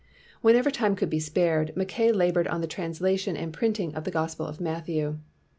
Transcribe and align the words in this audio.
Whenever 0.41 0.71
time 0.71 0.95
could 0.95 1.11
be 1.11 1.19
spared, 1.19 1.77
Mackay 1.77 2.11
labored 2.11 2.47
on 2.47 2.61
the 2.61 2.65
translation 2.65 3.37
and 3.37 3.53
printing 3.53 3.93
of 3.93 4.03
the 4.03 4.09
Gospel 4.09 4.47
of 4.47 4.59
Matthew. 4.59 5.19